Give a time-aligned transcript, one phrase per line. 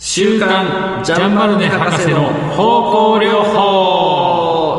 [0.00, 4.78] 週刊ジャンバルネ博士の方向療法。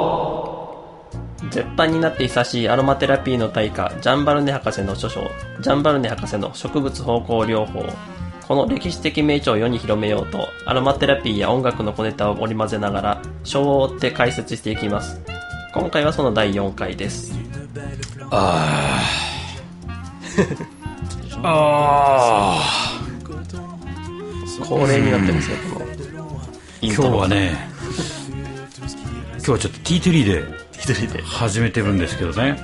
[1.49, 5.19] 絶版になって久しいアロマテラピーの大家ジャンバルネ博士の著書
[5.59, 7.85] ジャンバルネ博士の植物方向療法。
[8.47, 15.21] この歴史的名著を世に広めようとアロマテラピーや音楽の小ネタを織り交ぜながら章を追って解説していきます。
[15.73, 17.37] 今回はその第4回です。
[18.31, 19.01] あ
[21.43, 22.98] ああ
[24.59, 25.85] 恒例になってますねこの
[26.81, 27.57] 今日はね
[29.37, 32.59] 今日はちょっとティートリーで一人で始めてるんですけどね。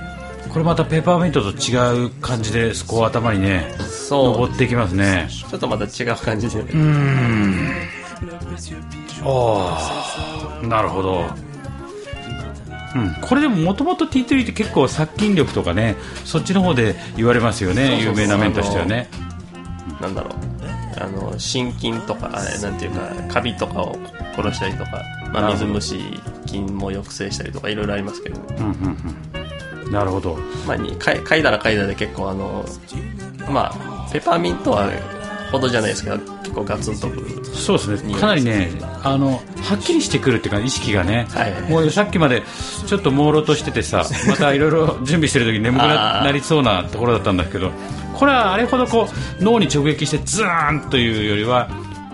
[0.48, 4.32] これまたペーパーミントと違う感じでこう頭にねそう。
[4.32, 5.28] 登ってきますね。
[5.28, 7.70] ちょっとまた違う感じで、うーん。
[9.24, 11.24] ああなるほど。
[12.94, 18.00] うん、これでももともとティートリーって結構殺菌力とかねそっちの方で言われますよね。
[18.00, 19.08] 有名な面としてはね。
[20.00, 20.55] なんだろう
[20.98, 23.98] あの心筋とかなんていうかカビとかを
[24.34, 25.02] 殺したりとか、
[25.32, 25.98] まあ、水虫
[26.46, 28.72] 菌も抑制したりとかいろいろありますけど、うんうん
[29.84, 29.92] うん。
[29.92, 30.38] なるほど。
[30.66, 32.64] まあ、にかい嗅いだら嗅いだで結構あの
[33.50, 34.90] まあペパーミントは
[35.50, 38.14] ほどじゃないですけど結構ガツンとくるそうですね。
[38.14, 38.70] かなりね
[39.02, 42.42] あのはっきりしてくるっていうか意識がね、はいもうさっきまで
[42.86, 47.70] ちょっと朦朧としててさまたいろいろ準備してる時に眠くなりそうなところだったんだけど
[48.18, 49.08] これはあれほどこ
[49.40, 51.68] う脳に直撃してズーンというよりは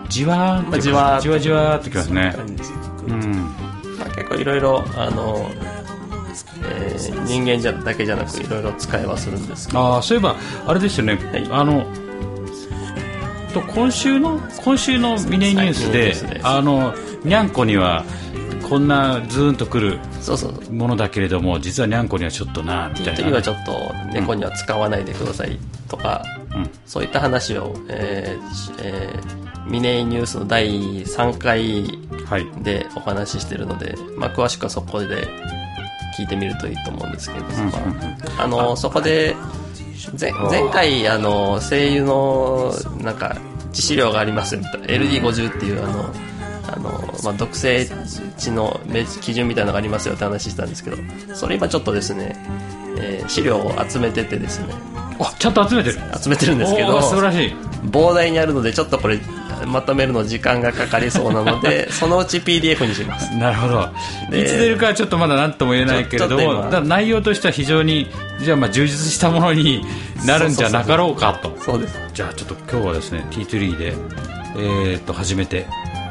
[0.08, 2.34] じわーじわじわじわーっときますね。
[3.08, 3.32] うん。
[3.98, 5.50] まあ、結構いろいろあの、
[6.70, 9.80] えー人間じゃだけじゃなくいろいろ使いはするんですけど。
[9.80, 10.36] ああそういえば
[10.66, 11.48] あれですよね、い。
[11.50, 11.86] あの
[13.52, 16.94] と今週の今週のミネニュースであの
[17.24, 18.04] にゃんこには
[18.68, 19.98] こんなズーンとくる
[20.70, 26.70] ものだけれども実はにゃんこにはちょっとなみたいなートリーはちょっと猫には使わないでくださいとか、うん。
[26.86, 30.68] そういった話を、えーしえーミネニュースの第
[31.04, 31.84] 3回
[32.26, 32.46] はい。
[32.62, 35.26] でお話ししてるので、まあ、詳しくはそこで
[36.18, 37.52] 聞いてみるといいと思うんですけど、ま
[38.38, 39.36] あ、あのそこで
[40.18, 43.36] 前前回あの声優のなんか
[43.72, 46.12] 致死量がありますみたいな LD50 っていうあの
[46.74, 47.86] あの、まあ、毒性
[48.36, 50.96] 値のめ基準みたいなのがありますよって話したんですけど
[51.34, 52.36] それ今ちょっとですね、
[52.98, 54.74] えー資料を集めててですね。
[55.18, 55.98] あちゃんと集めてる。
[56.20, 57.54] 集めてるんですけど素晴らしい。
[57.84, 59.18] 膨大にあるのでちょっとこれ
[59.66, 63.34] まとめるの時間がかかりそうなので そのうち PDF にします。
[63.36, 63.88] なるほど。
[64.30, 69.84] でいつ出るかはちょっとまだ何とも言えないけれども内容としては非常にじゃあまあ充実したものに
[70.24, 71.56] なるんじゃなかろうかと。
[71.60, 71.98] そうです。
[72.14, 73.94] じゃあちょっと今日はですね T3 で
[74.56, 76.01] えー、っと始めてはい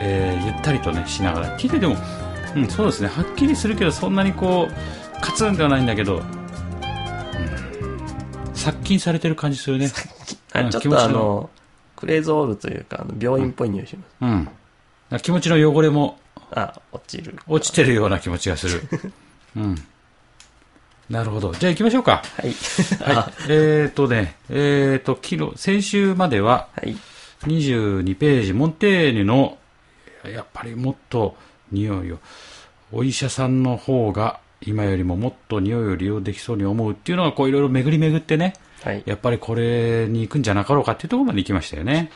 [0.00, 1.58] えーゆったりとねしながら。
[1.58, 1.96] 聞いてても、
[2.56, 3.08] うん、そうですね。
[3.08, 6.24] はっきりするけどそんなにこうカツンではないんだけど、うん、
[8.54, 9.86] 殺菌されてる感じするね。
[10.54, 11.48] うんはいちょっとあの
[11.96, 14.08] クレーゾールというか病院っぽい匂いします、
[15.12, 15.20] うん。
[15.20, 16.18] 気持ちの汚れも
[16.50, 17.38] あ落ちる。
[17.46, 18.82] 落ちてるような気持ちがする。
[19.56, 19.76] うん。
[21.08, 21.52] なるほど。
[21.52, 22.22] じゃあ行きましょうか。
[22.36, 22.50] はい。
[23.04, 23.34] はい。
[23.48, 26.96] えー、っとねえー、っと昨日先週までははい。
[27.46, 29.58] 22ページモンテーニュの
[30.28, 31.36] やっぱりもっと
[31.72, 32.18] 匂いを
[32.92, 38.54] お医者さんの方が今よりももっと匂いを利用できそうに思うっていうのがこういろいろ巡り巡ってね。
[38.82, 39.02] はい。
[39.06, 42.10] やっぱりこれに行くんじゃなかろうかっていうところまで行きましたよね。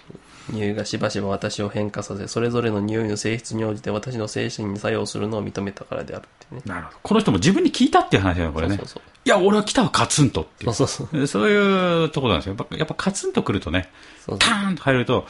[0.50, 6.62] 匂いがしばしば私を変化させそれぞれの匂いの性質に応じて私の精神に作用するのを認めたからであるってね。
[6.66, 6.98] なるほど。
[7.02, 8.76] この人も自分に聞いたっていう話だよこれね。
[8.76, 10.74] そうそういや俺は来たわカツンとっていう。
[10.74, 11.26] そうそうそう。
[11.26, 12.56] そういうところなんですよ。
[12.58, 13.88] やっぱやっぱカツンとくるとね
[14.20, 15.26] そうパーンと入ると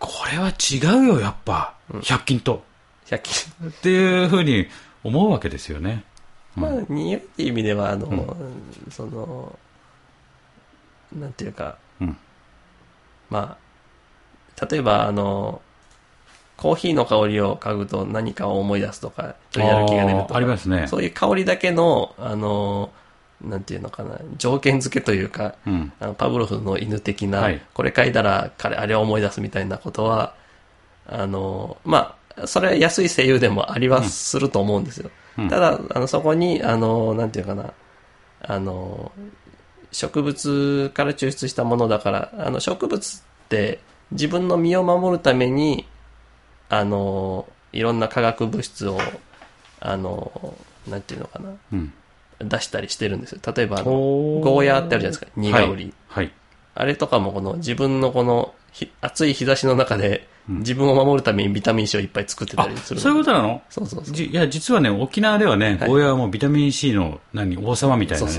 [0.00, 1.74] これは違うよやっぱ。
[1.92, 2.64] 100均と、
[3.06, 3.68] 100均。
[3.68, 4.66] っていうふうに
[5.04, 6.04] 思うわけですよね。
[6.56, 8.36] まあ匂いっていう意味ではあの、
[8.90, 9.56] その
[11.16, 12.16] なんていうか、うん。
[13.28, 13.56] ま
[14.58, 15.62] あ例えばあの
[16.56, 20.86] コーヒーの香りを嗅ぐと何かを思い出すとかやる気が出るとかありますね。
[20.88, 22.90] そういう香りだけのあの
[23.42, 25.92] なんていうのかな条件付けというか、うん。
[26.00, 27.62] あのパブロフの犬的な、はい。
[27.72, 30.34] これ嗅いだら彼あれを思い出すみたいなことは
[31.06, 35.48] あのまあそれは安い声優でもありはすると思うんですよ、うん。
[35.48, 37.72] ただあのそこにあのなんていうかな
[38.42, 39.12] あの
[39.92, 43.80] 植物から抽出したものだからあの植物って
[44.12, 45.86] 自分の身を守るために
[46.68, 48.98] あのいろんな化学物質を
[49.80, 50.54] あの
[50.88, 51.92] なんていうのかなうん
[52.40, 53.40] 出したりしてるんですよ。
[53.54, 55.26] 例えばゴーヤーってあるじゃないですか。
[55.36, 56.32] 苦織り、はい、はい
[56.74, 63.00] あれとかもこの自分のこのひ暑い日差しの中で自分を守るためにビタミン C をいっぱい作ってたありする。
[63.00, 63.62] そういうことなの？
[63.68, 64.14] そうそうそう。
[64.14, 68.32] じいや、実はね、沖縄ではね、ゴーヤはもうビタミン C の、何、王様みたいなね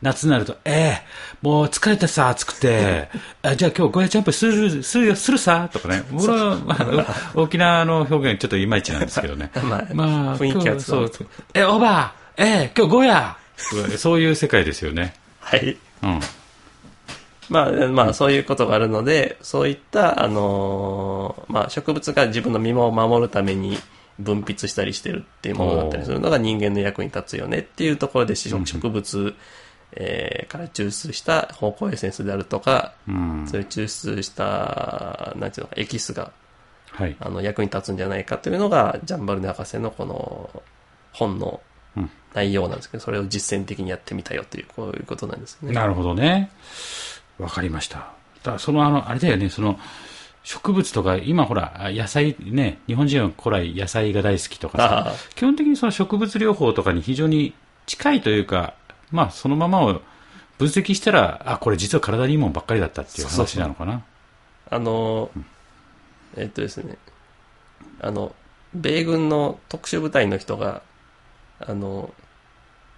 [0.00, 1.02] 夏になると、ええ
[1.42, 3.08] もう疲れてさ、暑くて、
[3.42, 6.04] あじゃあ今日ゴーヤジャンプする、するよ、するさ、とかね。
[6.10, 9.50] 僕は、まあ、沖縄の表現ちょっといまいちなんですけどね。
[9.64, 11.10] まあまあ、雰囲気はそう。
[11.54, 13.36] え、おばあ、ええ今日ゴーヤ
[13.96, 15.14] そういう世界ですよね。
[15.40, 15.76] はい。
[16.02, 16.20] うん。
[17.48, 23.78] まあ、まあ、そういうことがあるので、そういった、あのーまあ、植物が自分の身を守るために
[24.18, 29.34] 分泌したりしてるっていうものだったりするのが人間の役に立つよねっていうところで、植植物、
[29.92, 33.46] えーから抽出した芳香エッセンスであるとか、うん。
[33.48, 36.32] そういう抽出した、なんていうのか、エキスが、
[36.90, 37.16] はい。
[37.20, 40.62] あの、役に立つんじゃないかというのが、ジャンバルネ博士のこの
[41.12, 41.67] 本のうん
[42.34, 45.72] 内容なんですけど、それを実践的にやってみたよという、こういうことなんですね。
[45.72, 46.50] なるほどね。
[47.38, 47.98] わかりました。
[47.98, 48.04] だ
[48.44, 49.78] からそのあの、あれだよね、その、
[50.44, 57.54] 植物とか、今ほら、野菜ね、日本人は古来野菜が大好きとかさああ、基本的にその植物療法とかに非常に
[57.86, 58.74] 近いというか、
[59.10, 60.00] まあそのままを
[60.58, 64.02] 分析したら、あ、これ実は体にいいもんばっかりだったっていうそうそうそう話なのかな。
[64.70, 65.30] あの、
[66.36, 66.96] えっとですね、
[68.00, 68.34] あの、
[68.74, 70.82] 米軍の特殊部隊の人が、
[71.60, 72.12] あの、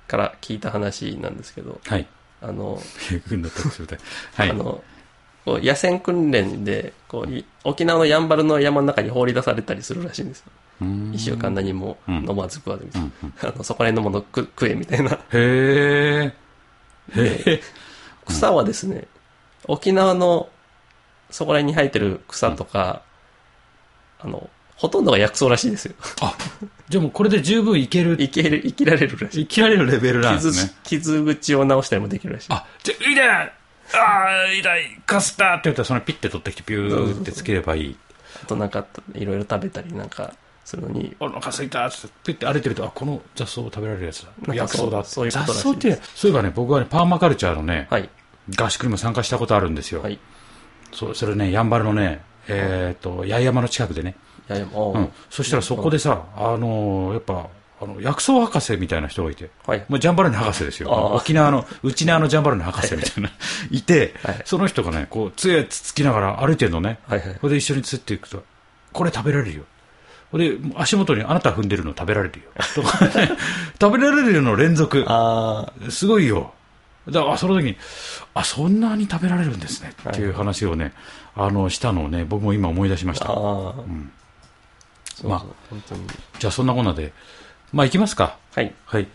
[0.07, 2.07] から聞いた話なんですけど、はい。
[2.43, 2.81] あの、
[3.29, 3.99] 軍の特殊部隊。
[4.35, 4.51] はい。
[4.51, 4.83] あの、
[5.45, 10.47] こう野戦訓練でこうい沖縄のやんばるの山の中に放り出されたりするらしいんですよ。
[11.13, 13.11] 一週間何もうん飲まず食わずみたいな。
[13.23, 15.19] うん あのそこら辺のもの食食えみたいな。
[15.33, 16.33] へ
[17.17, 17.61] え。
[18.27, 19.07] 草はですね、
[19.67, 20.49] 沖縄の
[21.31, 23.03] そこら辺に生えてる草とか、
[24.19, 25.95] あの、ほとんどが薬草らしいですよ。
[26.23, 26.35] あ、
[26.89, 29.45] じゃあもうこれで十分いける、生きる、生きられるらしい。
[29.45, 30.73] 生きられるレベルなんです傷ね。
[30.85, 32.47] 傷口を治したりもできるらしい。
[32.49, 33.53] あ、じゃあ、痛いあ
[34.49, 37.97] あ、痛い、かすったって言ったら、そのピッて取ってきて、ピューってつければいい。
[38.43, 40.33] あとなんか、いろいろ食べたりなんか
[40.65, 44.55] するのに、お腹すいたって、ピッて歩いてると、あ、この雑草を食べられるやつだ。
[44.55, 48.09] 薬草だそういうこと雑草って、そういえばね、僕はね、パーマカルチャーのね、はい。
[48.59, 50.01] 合宿にも参加したことあるんですよ。
[50.01, 50.15] はい。
[50.15, 50.19] い
[50.93, 54.17] そう、それね、やんばるのね、えっ、と、八重山の近くでね。
[54.51, 55.09] やいや、もう、うん。
[55.31, 57.47] そしたらそこでさ、あのーやっぱ、
[57.83, 59.85] あの、薬草博士みたいな人がいて、はい。
[59.89, 60.91] まあ、ジャンバルネ博士ですよ。
[61.15, 63.31] 沖縄の、内縄のジャンバルネ博士みたいな、
[63.71, 66.99] いて、はいその人がね、こう、杖つつきながら歩いてるのね。
[67.09, 67.35] はいはい。
[67.37, 68.43] これで一緒に釣っていくと、
[68.93, 69.63] これ食べられるよ。
[70.31, 72.45] これで、足元にあなた踏んでるの食べられるよ。
[72.75, 73.31] とかね、
[73.81, 75.05] 食べられるの連続。
[75.09, 76.53] あすごいよ。
[77.09, 77.77] だから、その時に、
[78.35, 79.93] あ、そんなに食べられるんですね。
[80.11, 80.93] っていう話をね、
[81.35, 83.33] あの、したのをね、僕も今思い出しましあ、た。
[83.33, 83.87] ああ、んそう
[85.29, 85.39] まあ
[85.69, 86.07] 本当に。
[86.39, 87.13] じゃあ、そんなこんなで、
[87.73, 88.37] まあ、行きますか。
[88.55, 88.75] はい。
[88.85, 89.07] はい。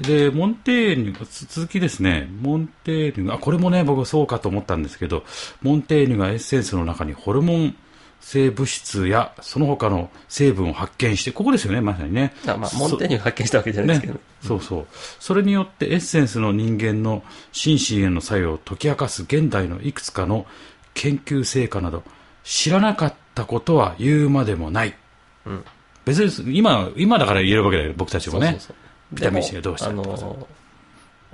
[0.00, 2.28] で、モンテーニュ、つ続きですね。
[2.40, 5.24] モンテーニュ、あ、これもね、僕そうかと思ったんですけど、
[5.62, 7.74] モンテーニュがエッセンスの中にホルモン
[8.22, 12.34] 性物質やその他の成分を発見して、ここですよね、まさにね。
[12.46, 14.86] あまあ、モンテーニュが発見したわけじゃないですけど、ね、そうそう。
[15.18, 20.46] それによってエッセンスの人間の心身への作用を解き明かす現代のいくつかの
[20.94, 22.04] 研究成果など、
[22.44, 24.94] 知らなかったことは言うまでもない。
[25.46, 25.64] うん
[26.04, 28.58] 別に今、今だから言えるわけだよ、僕たちもね。
[29.12, 30.46] ビタミン C がどうしたの、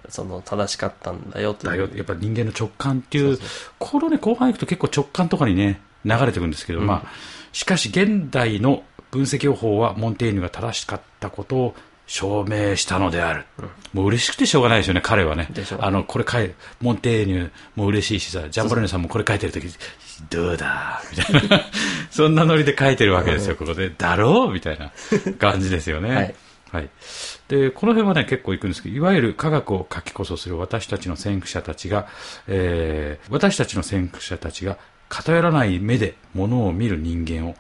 [0.09, 1.57] その、正しかったんだよ。
[1.63, 3.39] だよ、やっぱ人間の直感っていう、
[3.79, 7.09] このね、後半行くと結構直感とかにね、流れてくるんですけど、うんまあ、
[7.53, 11.75] しかし現代の分析方法はモンテーニュが正しかったことを
[12.09, 13.45] 証明したのである。
[13.93, 16.51] もう嬉しくてしょうがないですよね、彼はねあの、これ書い、
[16.81, 19.67] モンテーニュも嬉しいしさ、ジャンボレネさんもこれ書いてるとき、
[20.31, 21.01] どうだ？
[21.11, 21.65] みたいな。
[22.11, 23.93] そんなノリで書いてるわけですよ、ここで。
[23.97, 24.53] だろう？
[24.53, 24.91] みたいな
[25.39, 26.15] 感じですよね。
[26.15, 26.35] はい
[26.71, 26.91] はい。
[27.49, 32.09] で、この辺はね、結構いくんですけど、いわゆる科学を書きこそする私たちの先駆者たちが、
[32.47, 34.77] えー、私たちの先駆者たちが
[35.09, 37.55] 偏らない目で物を見る人間を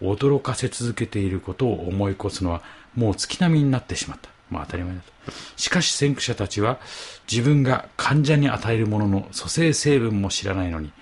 [0.00, 2.62] 驚かせ続けていることを思い越すのは、
[2.94, 4.30] もう月並みになってしまった。
[4.50, 5.12] まあ当たり前だと。
[5.56, 6.78] しかし先駆者たちは、
[7.30, 10.92] 自分が患者に与えるものの組成成分も知らないのに、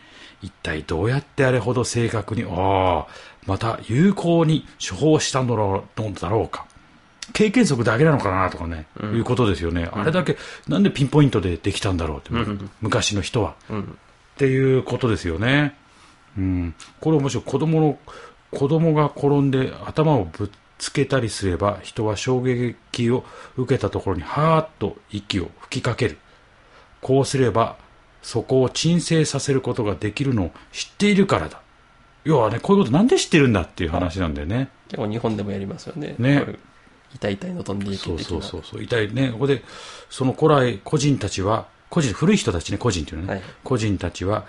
[0.42, 3.06] 一体どうやってあれほど正確に、ああ、
[3.46, 5.84] また有効に処方したの
[6.20, 6.66] だろうか。
[7.32, 9.88] 経験則だけなのかなとかね、いうことですよね。
[9.92, 10.36] あれだけ、
[10.68, 13.54] なんでピンポイントでできたんだろうって、うん昔の人は。
[13.70, 13.82] うん。
[13.82, 13.84] っ
[14.36, 15.76] ていうことですよね。
[16.36, 16.74] うん。
[17.00, 17.44] これ面白い。
[17.44, 17.98] 子供の、
[18.50, 20.50] 子供が転んで頭をぶ
[20.82, 23.24] つけたりすれば、人は衝撃を
[23.56, 26.18] 受けたところに、はーっと息を吹きかける。
[27.00, 27.76] こうすれば、
[28.20, 31.60] そこを鎮静させることができるのを知っているからだ。
[32.24, 34.70] 要はね、こういうことなんで知ってるんだっていう話なんだよね。
[34.88, 36.16] 結構日本でもやりますよね。
[36.18, 36.44] ね
[37.14, 38.18] 痛い痛いの飛んでいけそう。
[38.20, 38.82] そうそうそう。
[38.82, 39.30] 痛いね。
[39.30, 39.62] ここで、
[40.10, 44.46] その古来、個人たちは、個人、古い人たちね、個人っていうのはね、はい個人たちは、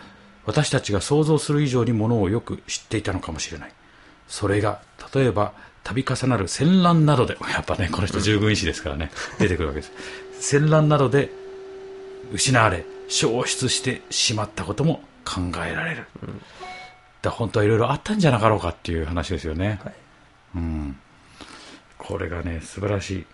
[0.48, 3.72] 私たちが想像する以上にものをよく知っていたのかもしれない。
[4.28, 4.82] それが、
[5.14, 9.92] 例えば、度重なる戦乱などで、 やっぱね、この人従軍医師ですからね、 出てくるわけです。
[10.40, 11.30] 戦乱などで
[12.32, 16.06] 失われ、消失してしまったことも考えられる。
[17.22, 19.80] だ本当はいろいろあったんじゃなかろうかっていう話ですよね。
[19.84, 19.94] はい
[20.56, 20.98] うん。
[21.98, 23.26] これがね、素晴らしい。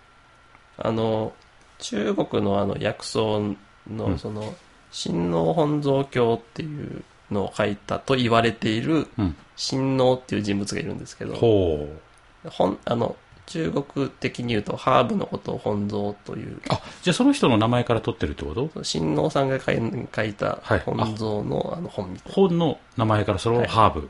[0.77, 1.33] あの、
[1.79, 3.57] 中国のあの薬草うん
[3.89, 4.55] のその、
[4.91, 9.35] 親王本草経っていうのを書いたと言われているうん。
[9.55, 12.08] 親王っていう人物がいるんですけど、ほう。
[12.47, 13.15] 本、あの、
[13.45, 18.83] 中国的に言うとハーブのことを本草という、あ、じゃあその人の名前から取ってるってこと？
[18.83, 22.33] 親王さんが書いたはい本草のあの本みたいな。
[22.35, 24.09] 本の名前からそのはいハーブ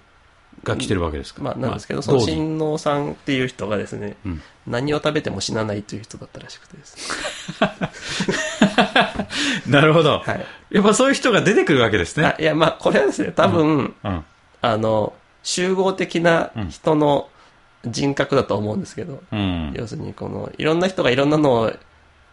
[0.64, 6.96] が来てるわけですか、まあ、なんですけど、その道義親王さんっていう人がですね、うん何を食べても死なないという人だったらしくてです
[7.64, 7.70] ね。
[9.68, 10.20] なるほど。
[10.20, 10.46] はい。
[10.70, 12.36] やっぱそういう人が出てくるわけですねあ。
[12.40, 14.26] いや、まあ、これはですね、多分、うん。
[14.62, 17.30] あの、集合的な人の
[17.86, 19.74] 人格だと思うんですけど、うん。
[19.76, 21.74] 要するに、この、いろんな人がいろんなのを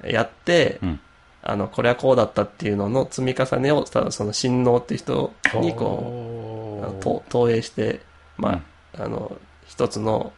[0.04, 1.00] やって、うん。
[1.42, 8.00] あの、これはこうだったっていうのの積み重ねを、ただその親王っていう人にこう、投影して、
[8.36, 8.62] ま
[8.98, 9.36] あ、あの、
[9.66, 10.32] 一つの、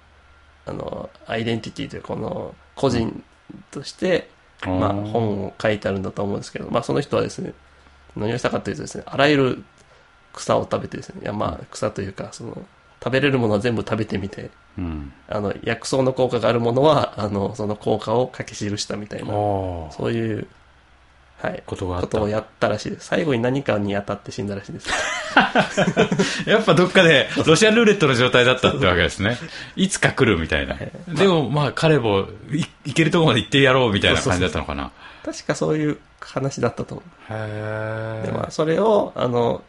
[0.66, 3.24] あの、アイデンティティというこの、個人
[3.70, 4.28] として、
[4.66, 7.54] うまあ、うん本を書いてあるんだと思うんですけど、まあ、その人はですね、
[8.14, 9.64] 何をしたかというとですね、あらゆる
[10.34, 12.66] 草を食べてですね、いや、まあ、草というか、その、
[13.02, 15.12] 食べれるものは全部食べてみて、うん。
[15.28, 19.26] あの、薬草の効果があるものは、あの、その効果を書き記したみたいな。
[19.26, 20.46] そういう、
[21.40, 23.06] はい、ことことをやったらしいです。
[23.06, 24.88] 最後に何かに当たって死んだらしいです。
[26.50, 29.38] やっぱどっかでロシアンルーレットの状態だったってわけですね。
[29.76, 30.76] いつか来るみたいな。
[31.06, 34.90] でもまあ彼もい行けるところまで行ってやろうみたいな感じだったのかな。
[35.24, 37.32] 確かそういう話だったと思う。
[37.32, 39.62] へで、まあ、それを、あの、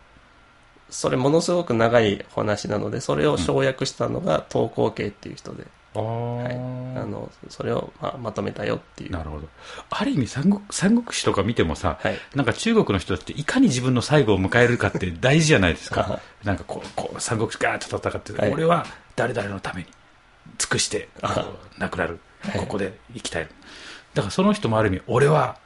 [0.89, 5.65] それものすごく長い話なので、それを省略したのが東光系っていう人で、
[5.95, 6.53] あはい。
[6.53, 9.11] ーあの、それを、まあ、まとめたよっていう。
[9.11, 9.47] なるほど。
[9.89, 12.19] ある意味三国、三国志とか見てもさ、はい。
[12.35, 16.19] なんか中国の人っていかに自分の最後を迎えるかって大事じゃないですはか。
[16.43, 19.87] なんかこう、こう三国志ガーッと戦って、はい俺は誰々のために
[20.57, 22.19] 尽くして、こあう亡くなる。
[22.41, 23.47] はいここで生きたい。
[24.13, 25.57] だからその人もある意味、俺は、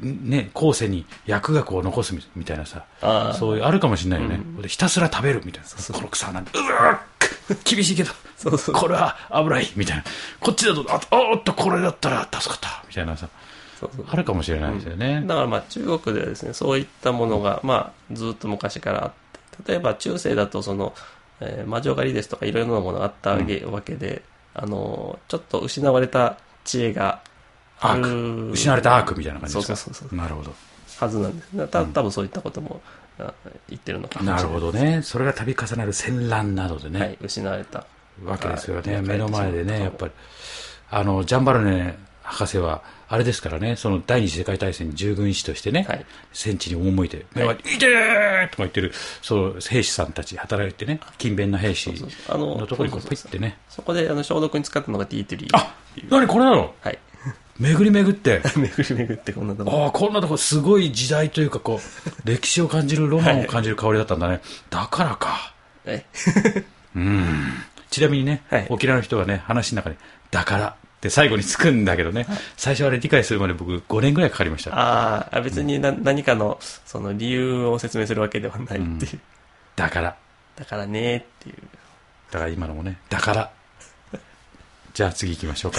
[0.00, 4.40] ね、後世に薬学を残すみみたいなさ、ああ、そういう、あるかもしれないよね。
[4.62, 5.68] でひたすら食べるみたいな。
[5.94, 8.74] この草なんて、うわー厳しいけど、そうそう。
[8.74, 10.04] これは危ないみたいな。
[10.40, 13.28] こっちだと、あおーっと、これだったら助かったみたいなさ、
[13.78, 14.06] そうそう。
[14.08, 15.22] あるかもしれないですよね。
[15.26, 19.12] だからまあ中国ではですね、そういったものが、まあずっと昔からあっ
[19.64, 20.94] て、例えば中世だとその、
[21.40, 24.22] えー魔女狩りですとかいろいろなものがあったわけ,、わけで、
[24.54, 27.33] あのー、ちょっと失われた知恵があ
[27.92, 28.02] アーる。
[28.02, 28.50] ク。
[28.52, 29.76] 失われたアークみたいな感じですか？
[29.76, 30.54] そうそうそうなるほど。
[30.98, 31.56] はずなんです。
[31.56, 32.80] だた多分そういったことも、
[33.18, 33.32] あ
[33.68, 34.36] 言ってるのかもしれな。
[34.36, 35.02] ないるほどね。
[35.02, 37.86] それが度重なる戦乱などでね、はい、失われた。
[38.24, 38.94] わけですよね。
[38.94, 40.12] はい目の前でね、やっぱり。
[40.12, 40.16] り。
[40.90, 51.92] あの、ジャンバルネ博士は、あれですからね、その第二次世界大戦に従軍医師としてね、はい戦地に赴いて、目の前に、いてーとか言ってる、そう、兵士さんたち、働いてね、勤勉な兵士
[52.28, 53.58] ののところにこう、ピッてね。
[53.68, 55.56] そこであの消毒に使ったのがティートリー。
[55.56, 55.74] あ
[56.08, 56.72] 何これなの？
[56.80, 56.98] はい。
[57.58, 58.40] 巡り巡って。
[58.56, 59.84] 巡り巡ってこんなとこ。
[59.84, 64.40] ああ、こんなとこすごい時代というか、こう、 歴史を感じる、ロマンを感じる香りだったんだね。
[64.70, 65.54] だからか。
[65.84, 66.04] え
[66.96, 67.52] うん。
[67.90, 69.96] ちなみにね、はい沖縄の人がね、話の中で、
[70.30, 74.72] だからって最後につくんだけどね、最初あれ理解するまで僕5年ぐらいかかりました。
[74.74, 79.20] ああ、別にな何かの、その理由を説明するわけではないっていう。
[79.76, 80.08] だから。
[80.10, 80.16] だ
[80.56, 81.56] だからねっていう。
[82.38, 83.50] から今のもね、だから。
[84.92, 85.78] じゃあ次行きましょうか。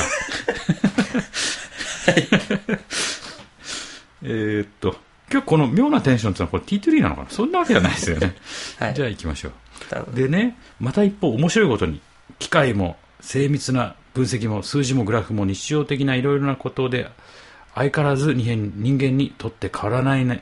[4.24, 4.96] えーっと、
[5.32, 7.30] 今日この妙なテンションってのはこれ T3 なのかな？
[7.30, 8.36] そんなわけじゃないですよね。
[8.80, 8.94] はい。
[8.94, 10.16] じゃあ行きましょう。
[10.16, 12.02] でね、また一方面白いことに、
[12.40, 17.10] 機械も精密な分析も数字もグラフも日常的ないろいろなことで、
[17.74, 20.38] 相変わらず人間にとって変わらないな、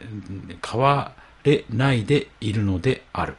[0.65, 3.35] 変われないでいるのである。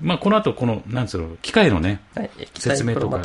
[0.00, 3.18] まあ、この後、この、なんつうの、機械のね、はい、液説明とか。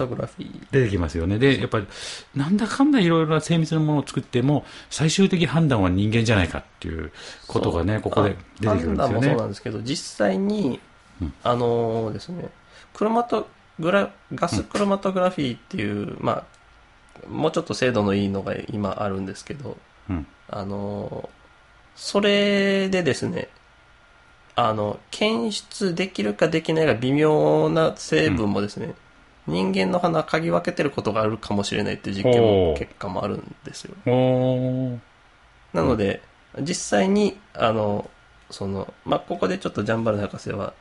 [0.71, 1.37] 出てきますよね。
[1.37, 1.87] で、やっぱり、
[2.35, 7.11] なんだかんだいろいろな精密なものを作っても、最終的判断は人間じゃないかっていう
[7.47, 9.45] ことがね、ここで出てくるんですよね判断もそうな。
[9.45, 10.79] んですけど、実際に、
[11.21, 12.49] うんあのーですね、
[12.93, 13.47] クロマト
[13.79, 16.43] グラ、ガスクロマトグラフィーっていう、ま
[17.25, 19.77] あ、もうちょっと精度のいいのが今あるんですけど、
[20.09, 20.27] うん。
[20.49, 21.43] あのー
[21.95, 23.49] それでですね、
[24.55, 28.93] あの、検出できるかできないが微妙な成分もですね、
[29.47, 33.95] 人間の鼻嗅ぎ分けてることがあるかもしれないっていう実験も結果もあるんですよ。
[35.73, 36.21] なので、
[36.61, 38.09] 実際に、あの、
[38.51, 40.73] その、まあ、ここでちょっとジャンバル博士は、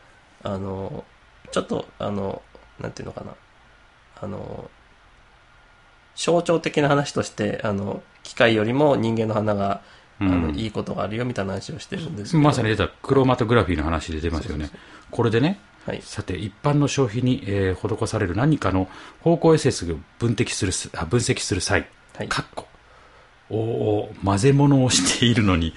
[0.43, 1.05] あの、
[1.51, 2.43] ちょっと、あの、
[2.79, 3.35] なんていうのかな、
[4.21, 4.71] あの、
[6.15, 9.81] 象徴的な話として、あの、機械よりも人間の鼻が、
[10.29, 12.37] あの、うんいいことがあるよみたいな話をしてるんです。
[12.37, 14.71] まさに出たクロマトグラフィーの話で出ますよね。
[15.11, 16.03] これでね、はい。
[16.03, 18.89] さて、一般の消費に、えー施される何かの
[19.21, 22.67] 方向 SS を分析するすあ分析する際、はいかっこ、
[23.51, 25.75] おお混ぜ物をしているのに、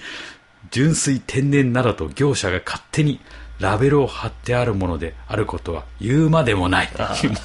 [0.70, 3.20] 純粋天然などと業者が勝手に
[3.58, 6.90] ラベルを貼ってあるものであることは言うまでもない。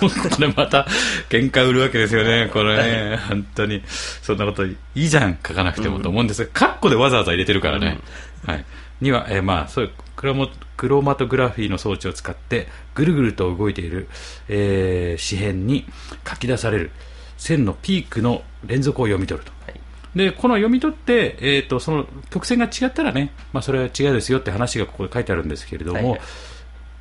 [0.02, 0.86] もうこれまた
[1.30, 3.18] 喧嘩売るわけですよね、これね。
[3.30, 3.82] 本当に。
[4.22, 8.00] そんなこといいじゃん、書かなくてもと思うんですが、カッコでわざわざ入れてるからね。
[8.46, 8.66] はい。
[9.00, 14.08] には、えーまあ、そういうクロモクロマトグラフィーの装置を使って、ぐるぐると動いている、
[14.50, 15.86] えー紙片に
[16.28, 16.92] 書き出される
[17.38, 19.52] 線のピークの連続を読み取ると。
[19.66, 19.81] はい。
[20.16, 26.22] で、この読み取って、えっ、と、その曲線が違ったらね、まあ、それは違うですよって話がここで書いてあるんですけれども、はいはい。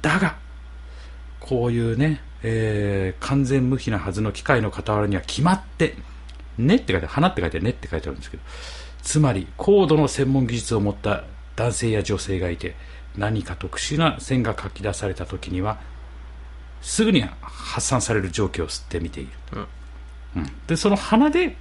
[0.03, 0.37] だが、
[1.41, 5.95] こういうね、えー完全無比なはずの機械の傍らには決まって、
[6.57, 8.43] ねって書いて花って書いてねって書いてあるんですけど、
[9.03, 11.25] つまり、高度の専門技術を持った
[11.57, 12.77] 男性や女性がいて、
[13.17, 15.81] 何か特殊な線が書き出された時には、
[16.81, 19.33] すぐに発散される蒸気を吸ってみている。
[20.35, 20.43] うん。
[20.43, 20.53] うん。
[20.67, 21.57] で、その花で、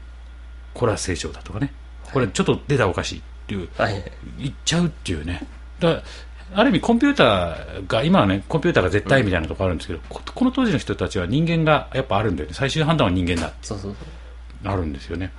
[0.74, 1.74] これは正常だとかね、
[2.14, 4.12] これちょっと出たらおかしいっていう、はい。
[4.38, 5.46] 言っちゃうっていうね。
[5.80, 6.02] だ
[6.52, 12.56] ある意味コンピューターが、今はね、コンピューターが絶対みたいなところあるんですけど、ここの当時の人たちは人間がやっぱあるんだよね。
[12.56, 13.68] 最終判断は人間だって。
[14.66, 15.32] あるんですよね。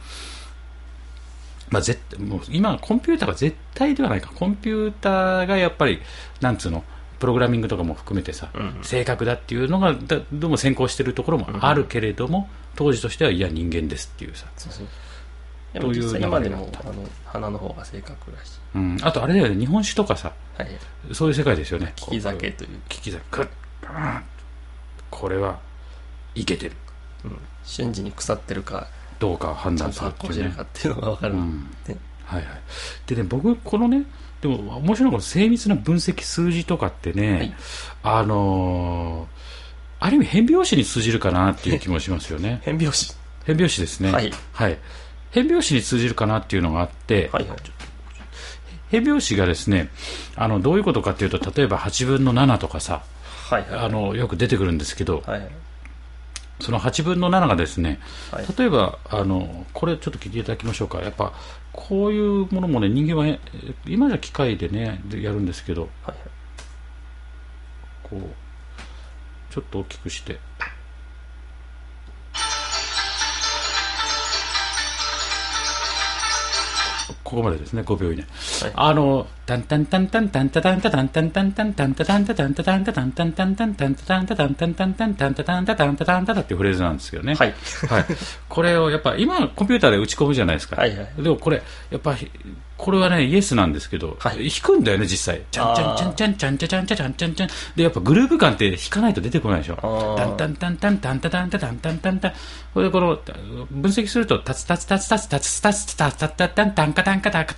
[1.68, 4.30] まあ、絶もう今、コンピューターが絶対ではないか。
[4.34, 6.00] コンピューターがやっぱり、
[6.40, 6.84] なんつうの、
[7.20, 14.86] プログラミングとかも含めてさ、うん正確だっていうのがだどうも先行してるところもあるけれども、当時としてはいや人間ですっていうさ、そうそう。
[15.72, 16.92] でも実際今でもあの、
[17.24, 18.60] 花の方が正確らしい。
[18.74, 19.56] うん、あとあれだよね。
[19.56, 20.68] 日本酒とかさはい。
[21.12, 21.92] そういう世界ですよね。
[22.10, 22.70] 利き酒という。
[22.88, 23.48] 聞き酒。
[25.10, 25.58] これは
[26.34, 26.72] いけてる。
[27.24, 27.38] うん。
[27.64, 28.86] 瞬時に腐ってるか、
[29.18, 31.34] どうかを判ちゃん断と発酵してるかっていうのがわかる。
[31.34, 31.70] うん。
[31.86, 32.60] ではいはい。
[33.06, 34.04] でね僕このね
[34.40, 37.54] でも面白いのが精密な分析数字とかってね、はい。
[38.02, 39.40] あのー
[40.00, 42.60] ある意味変拍子に通じるかなっていう気もしますよね。
[42.64, 43.14] 変拍子。
[43.44, 44.10] 変拍子ですね。
[44.10, 44.32] はい。
[44.52, 44.78] はい、
[45.30, 47.58] 変拍子に通じるかなっていうのがあって、はいはい。
[48.90, 49.88] 変拍子がですね
[50.36, 53.04] あのどういうことかっていうと例えば8分の7とかさ
[53.48, 53.80] はいはい。
[53.86, 55.48] あのよく出てくるんですけど、はい。
[56.60, 57.98] その8分の7がですね、
[58.30, 61.32] はい例えばあのこれちょっと聞いていただきましょうかやっぱ
[61.72, 63.40] こういうものもね人間はえ
[63.86, 66.14] 今じゃ機械でねでやるんですけどはい
[68.02, 70.38] こうちょっと大きくして
[77.30, 78.26] ここまでですね5秒以内
[78.64, 87.54] はいあのタンタンタンタンタンタタンタタンタンタンタンタンタタンタタンタタンタタンタンタンタンタンタタンタタンタンタンタンタンタタンタタンタタンタタっていうフレーズなんですけどねはい。
[87.88, 88.06] はい、
[88.48, 92.16] これをやっぱ今コンピューターで打ち込むじゃないですか、はいはいでもこれやっぱ
[92.80, 102.32] これはねイエスなんですけど、はい弾くんだよね実際チャンチャンチャンチャンチャンチャンチャンチャンチャンチャンでやっぱグルーヴ感って弾かないと出てこないでしょあータンタンタンタンタンタタンタタンタンタンタン
[102.72, 103.16] これでこの
[103.70, 107.54] 分析するとタツタツタツタツタツタツタツタタタンタンカタンカタンカ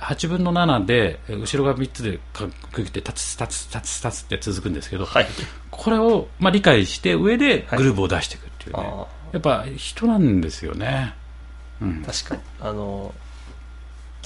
[0.00, 5.26] 8分の7で後ろが3つで区切ってタツタツタツタツって続くんですけど、はい。
[5.70, 11.14] これを、まあ、理解して上でグルーブを出していくっていうね、あやっぱ人なんですよね。
[11.80, 12.02] うん。
[12.02, 12.42] 確かに。
[12.60, 13.12] あの、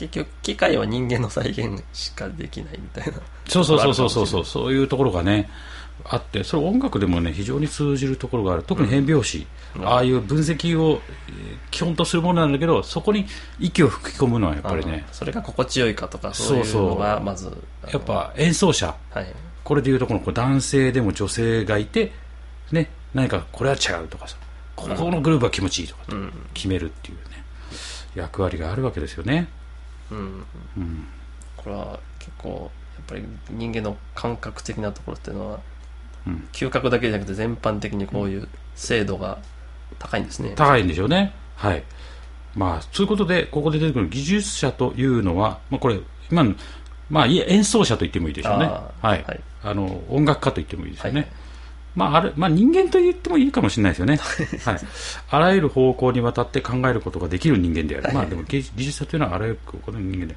[0.08, 3.20] 結局、機械は人間の再現しかできないみたいな。
[3.48, 5.48] そうそうそうそうそうそう、そういうところがね、
[6.04, 8.62] あって、それ音楽でもね、非常に通じるところがある。
[8.62, 9.38] 特に変拍子。
[9.38, 9.46] うん
[9.86, 13.26] ああいう分析をえー基本とするものなんだけど、そこに
[13.58, 17.50] 息を吹き込むのはやっぱりねそれが心地よいかとか、そういうのが、まず、
[17.90, 19.26] やっ、ぱ演奏者、はい。
[19.64, 22.12] これでいうとこの男性でも女性がいて、
[22.72, 24.36] ね、何かこれは違うとかさ、
[24.76, 26.02] ここのグループは気持ちいいとか。
[26.52, 27.42] 決めるっていうね、
[28.14, 29.48] 役割があるわけですよね。
[30.12, 30.46] うん。
[30.76, 31.06] うん。
[31.56, 35.60] これは結構、やっぱり人間の感覚的なところっていうのは、
[36.26, 39.38] うん嗅覚だけじゃなくて全般的にこういう精度が
[39.98, 40.52] 高いんですね。
[40.54, 41.34] 高いんでしょうね。
[41.56, 41.82] はい。
[42.54, 45.98] まあ、そういうことで、ここで出てくる技術者というのは、まあ、これ、
[46.30, 46.54] 今の、
[47.10, 48.66] まあ、いえ演奏者と言ってもいいでしょうね。
[48.66, 49.22] あはい。
[49.22, 51.20] ーはいあの、音楽家と言ってもいいですよね。
[51.20, 51.28] はい
[51.94, 54.18] まあ、あれ、まあ、人間と言ってもいいかもしれないですよね。
[54.64, 54.78] はい。
[55.30, 58.14] あらゆる方向にわたって考えることができる人間である。
[58.14, 60.36] まあ、でも技技術者というのはあらゆる方向の人間で、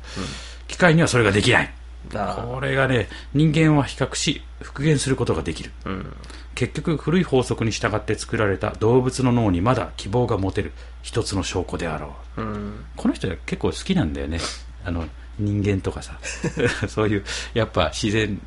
[0.68, 1.74] 機械にはそれができない。
[2.14, 5.72] あこれがね、人間は比較し、復元することができる。
[5.86, 6.14] ーうん。
[6.56, 10.72] 結局古い法則に従って作られた動物の脳にまだ希望が持てる
[11.04, 12.86] 一つの証拠であろううん。
[12.96, 14.40] この人は結構好きなんだよね
[14.86, 15.06] あの
[15.38, 16.18] 人間とかさ
[16.88, 18.40] そういうやっぱ自然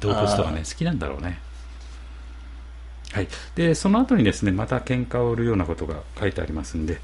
[0.00, 1.40] 動物とかね好きなんだろうね
[3.12, 6.98] はい、でその後にですねまた喧嘩を売るようなことが書いてありますんで、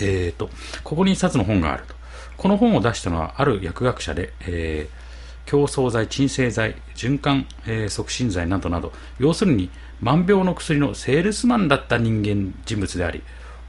[0.00, 0.48] えーと、
[0.84, 2.00] ここに一冊の本があると。
[2.36, 9.68] この本を出したのはある薬学者で、えー、競争剤、鎮静剤、循環、えー、促進剤などなど要するに
[10.00, 13.22] 万病の薬のセールスマンだった人間人物であり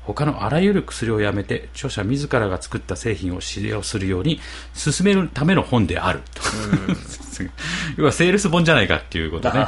[0.04, 4.40] 他のあらゆる薬をやめて著者自らが作った製品を使用するように
[4.74, 6.42] 進めるための本であると、
[7.98, 9.66] 要はセールス本じゃないかっていうことね。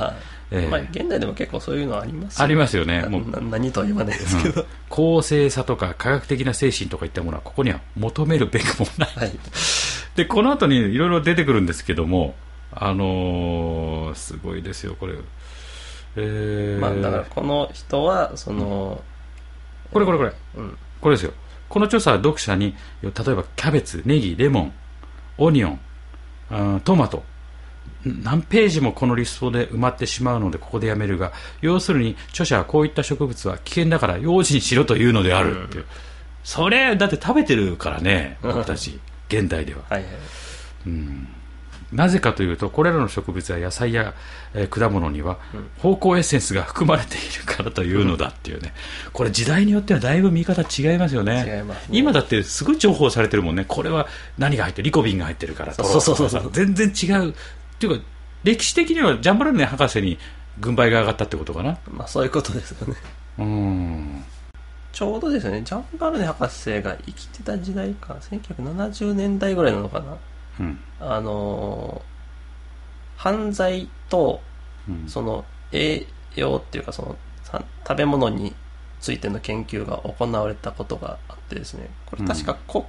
[0.56, 3.02] えー、まあ、現代でも結構そういうのありますありますよね。
[3.08, 3.24] もう。
[3.50, 9.10] 何とは言わないですけど、うん、公正さとか科学的な精神とかいったものはここには求めるべくもない。
[9.16, 9.32] はい、
[10.16, 12.36] で、この後にいろいろ出てくるんですけども、
[12.72, 15.16] あのー、すごいですよ、これ。
[16.18, 19.02] えー、まあ、だからこの人は、その、
[19.88, 21.34] うん、これこれこれ、うん、これですよ。
[21.68, 24.74] この調査は読者に、例えばキャベツ、ネギ、レモン、
[25.40, 27.24] オニオン、トマト、
[28.06, 35.88] 何ページもこのリストで埋まってしまうのでここでやめるが要するに著者はこういった植物は危険だから用心しろというのであるっていう、うん、
[36.44, 40.12] それだって食べてるからね僕たち現代では、はいはい、
[40.88, 41.28] うん。
[41.92, 44.16] なぜかというとこれらの植物や野菜や、
[44.56, 45.38] えー、果物には
[45.78, 48.74] 芳香エッセンスが含まれているからというのだっていうね、
[49.12, 53.64] これ時代によってはだいぶ見方違いますよね、ね、今だってすごい重宝されてるもんね。
[53.68, 54.08] これは
[54.40, 54.86] 何が入ってる？
[54.86, 57.36] リコビンが入ってるからとか全然違う
[57.88, 58.06] っていうか、
[58.44, 60.18] 歴史的にはジャンバルネ博士に
[60.60, 61.78] 軍配が上がったってことかな？
[61.92, 62.96] まあそういうことですよね。
[63.40, 64.24] うん。
[64.92, 70.18] ちょうどですね、ジャンバルネ博士が生きてた時代か、1970年代ぐらいなのかな。
[70.60, 74.42] うん、あのー、犯罪と、
[75.08, 77.18] その栄養っていうかその
[77.88, 78.54] 食べ物に
[79.00, 82.84] ついての研究が行われたことがあってですね、これ確か国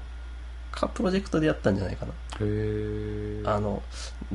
[0.75, 2.13] 家プロジェクトでやったんじゃないかな。
[3.47, 3.83] あの、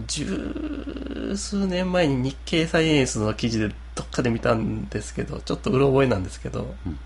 [0.07, 6.99] 十数年前に日経サイエンスの記事でどっかで見たんですけど、ちょっとうろ覚えなんですけど、うん、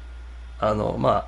[0.60, 1.28] あの、ま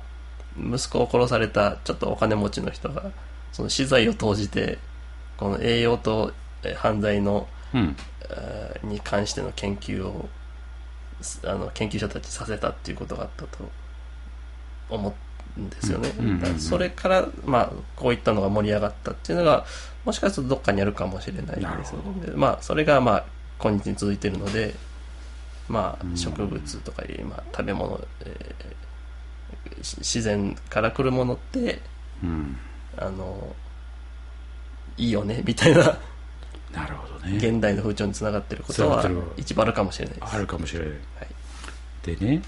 [0.58, 3.10] 息子を殺されたちょっとお金持ちの人が、
[3.52, 4.78] その資材を投じて、
[5.36, 6.32] この栄養と
[6.76, 7.96] 犯罪の、うん、
[8.84, 10.28] に関しての研究を、
[11.44, 13.70] あの、研究者たちさせたっていうことがあったと
[14.88, 15.26] 思って、
[15.60, 16.10] んですよね、
[16.58, 19.64] それから、まあ、こういったのが盛り上がったっていうのが
[20.04, 21.56] もしかするとどっかにあるかもしれない。
[21.56, 23.24] ですよねまあ、それが、まあ、
[23.58, 24.74] 今日に続いているので、
[25.68, 31.80] まあ、植物とかまあ、食べ物、えー、自然から来るものって、
[32.22, 32.56] うん、
[32.96, 33.54] あの
[34.96, 35.98] いいよねみたいな。
[36.72, 37.36] なるほどね。
[37.36, 39.04] 現代の風潮につながっていることは
[39.36, 40.34] 一番あるかもしれないです。
[40.34, 40.94] あるかもしれない、は
[42.12, 42.42] い、でね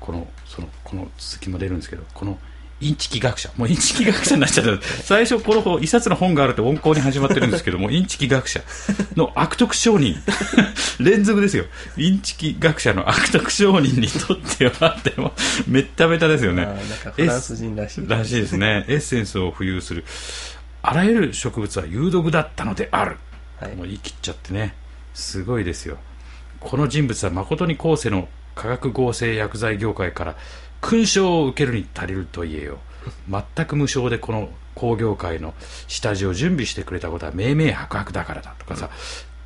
[0.00, 2.38] このそのこの続きも出るんですけどこの
[2.80, 3.50] インチキ学者。
[3.56, 4.82] もうインチキ学者になっちゃった。
[4.82, 8.62] 最初この一冊の本があると温厚に始まってるんですけど もインチキ学者
[9.16, 10.16] の悪徳商人。
[10.98, 11.66] 連続ですよ。
[11.98, 15.34] インチキ学者の悪徳商人にとってはでも
[15.66, 16.66] めっためたですよね。
[17.14, 18.08] フランス人らしい。
[18.08, 18.86] らしいですね。
[18.88, 20.04] エッセンスを浮遊する。
[20.82, 23.18] あらゆる植物は有毒だったのである、
[23.60, 24.74] はい、もう言い切っちゃってね。
[25.12, 25.98] すごいですよ。
[26.60, 28.28] この人物は誠に後世の
[28.60, 30.36] 化学合成薬剤業界から
[30.82, 32.78] 勲章を受けるに足りると言えよ。
[33.28, 35.54] 全く無償でこの工業界の
[35.88, 38.90] 下地を準備してくれたことは明々白々だからだとかさ、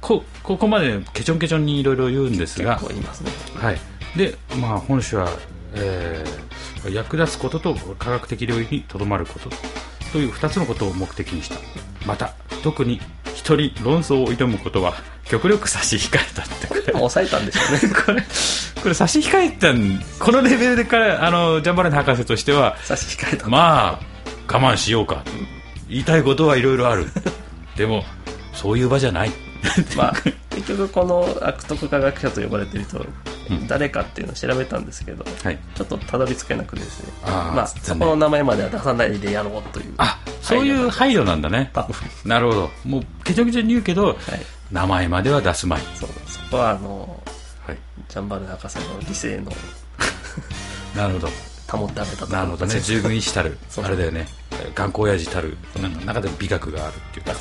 [0.01, 2.89] こここまでケチョンケチョンにいろいろ言うんですが、ね、
[3.55, 3.79] はい。
[4.17, 5.29] でまあ、本書は、
[5.75, 9.51] えー、役立つことと科学的領域にとどまること
[10.13, 11.57] という2つのことを目的にした。
[12.05, 13.01] また特に
[13.35, 16.67] 一人論争を挑むことは極力差し控えたって。
[16.67, 18.01] これでも抑えたんですよね。
[18.05, 18.23] これ
[18.85, 23.49] これ差し控えたんこのレベルでからあのジャンバラン博士としては差し控えた。
[23.49, 24.01] まあ
[24.47, 25.25] 我慢しようか
[25.89, 27.07] 言いたいことはいろいろある。
[27.79, 28.05] でも
[28.53, 29.31] そういう場じゃない。
[29.97, 30.15] まあ
[30.51, 33.07] 結局この悪徳科学者と呼ばれてる人
[33.67, 37.13] 誰かっていうのを調べたんですけど、はい、ちょっとたどり着けなくてですね。
[37.25, 39.95] あ、まあ、そこの名前までは出さないでやろうという。
[39.97, 41.73] あそういう配慮なんだね。
[42.27, 42.71] なるほど。
[42.85, 44.17] もうケチョケチョに言うけど、はい、
[44.71, 45.81] 名前までは出すまい。
[45.95, 47.24] そうそこはあの、はい、
[48.09, 49.53] ジャンバル博士の理性の
[50.97, 51.29] なるほど。
[51.67, 52.79] 保ってあげたとなるほどね。
[52.81, 53.59] 従軍医師たる。
[53.83, 54.29] あれだよね。
[54.75, 55.57] 頑固親父たる。
[56.05, 57.35] 中でも美学があるっていうか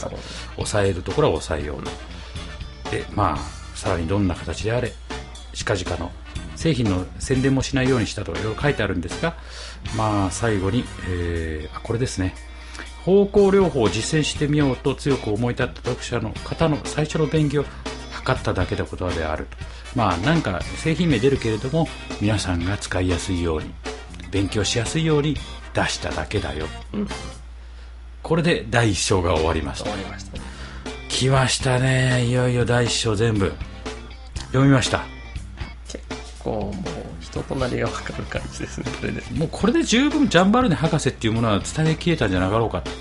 [0.56, 4.94] 抑えるところは抑えようでまあさらにどんな形であれ
[5.54, 6.12] 近々の
[6.56, 9.36] 製品の宣伝もしないようにしたといろいろ書いてあるんですが、
[9.98, 12.36] まあ、最後に、えー、これですね。
[13.04, 17.66] 方向療法を実践してみようと強く思い立った読者の方の最初の勉強を
[18.26, 19.46] 図っただけのことである。
[19.46, 19.58] と
[19.96, 21.88] まあなんか製品名出るけれども
[22.22, 23.74] 皆さんが使いやすいように
[24.32, 25.36] 勉強しやすいように
[25.74, 27.08] 出しただけだよ、うん、
[28.22, 29.86] これで第1章が終わりました。
[29.86, 30.44] 終わりました、ね、
[31.10, 32.26] 来ましたね。
[32.26, 33.54] いよいよ第1章全部。
[34.52, 35.14] 読みました。
[36.44, 36.74] 構もう
[37.22, 39.22] 人となりがわかる感じですねこれで。
[39.32, 42.92] もうこれで十分ジャンバルネ博士っていうものは伝えきれたんじゃなかろうかと、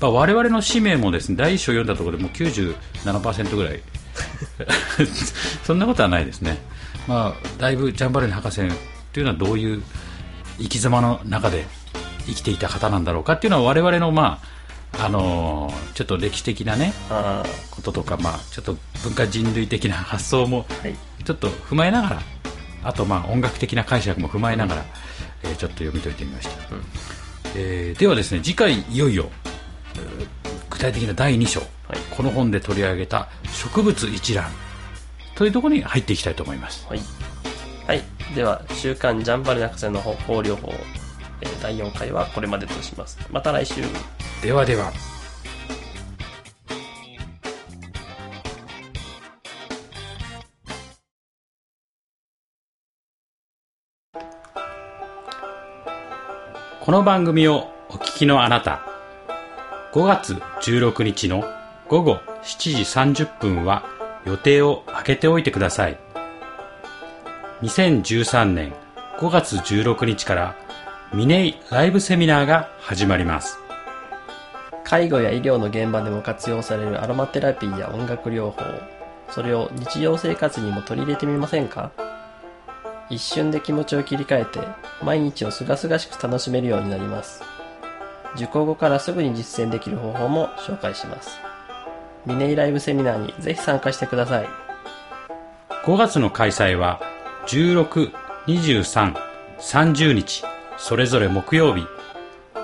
[0.00, 3.80] まあ、我々の使命もですね第一章読んだところでもう97%ぐらい
[5.64, 6.58] そんなことはないですね、
[7.06, 8.60] まあ、だいぶジャンバルネ博士
[9.12, 9.82] というのはどういう
[10.58, 11.66] 生き様の中で
[12.26, 14.52] 生きていた方なんだろうかっていうのは我々のまあ
[15.04, 20.66] あのーちょっと歴史的なねあこととか、まあ、ちょっと文化人類的な発想も
[21.24, 22.22] ちょっと踏まえながら
[22.84, 24.84] あとまあ音楽的な解釈も踏まえながら、
[25.44, 26.82] えーちょっと読み解いてみました、うん。
[27.56, 29.30] えーではですね次回いよいよ
[29.94, 30.41] えー具
[30.82, 31.68] 体的な第2章、はい
[32.10, 34.50] この本で取り上げた植物一覧
[35.36, 37.00] というところに入っていきたいと思いますはい。
[37.86, 38.02] はい。
[38.34, 40.72] では、週刊ジャンバル博士の方法療法、
[41.40, 43.18] えー第4回はこれまでとします。
[43.30, 43.82] また来週。
[44.42, 44.92] ではでは
[56.80, 58.84] この番組をお聞きのあなた
[59.92, 61.44] 5月16日の
[61.88, 63.84] 午後7時30分は
[64.24, 65.98] 予定を空けておいてください。
[67.62, 68.72] 2013年
[69.18, 70.56] 5月16日から
[71.12, 73.58] ミネイライブセミナーが始まります。
[74.84, 78.62] 介護や医療の現場でも活用されるアロマテラピーや音楽療法、
[79.30, 81.90] それを日常生活にも取り入れてみませんか？
[83.10, 84.60] 一瞬で気持ちを切り替えて、
[85.02, 87.42] 毎日をすがすがしく楽しめるようになります。
[88.34, 91.38] 受講後からすぐに実践できる方法も紹介します。
[92.24, 94.48] ミネイライブセミナーにぜひ参加してください。
[95.84, 97.00] 5月の開催は
[97.46, 98.12] 16、
[98.46, 99.14] 23、
[99.58, 100.44] 30日
[100.76, 101.86] それぞれ木曜日。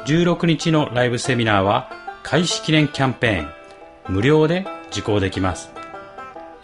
[0.07, 1.91] 16日のライブセミナーは
[2.23, 3.49] 開始記念キャンペーン。
[4.09, 5.71] 無料で受講できます。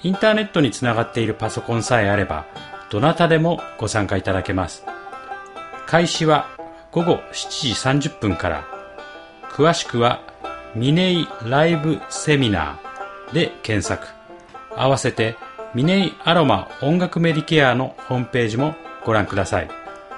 [0.02, 2.46] インターネットにつながっているパソコンさえあれば
[2.90, 4.84] どなたでもご参加いただけます。
[5.86, 6.48] 開始は
[6.92, 8.73] 午後7時30分から。
[9.54, 10.20] 詳しくは
[10.74, 14.08] ミネイライブセミナーで検索。
[14.76, 15.36] 合わせて
[15.74, 19.68] ミネイアロマ音楽メディケアのホームページもご覧ください。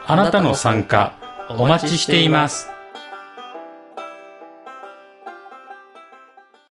[0.07, 1.13] あなたの参加
[1.51, 2.71] お待ちしています。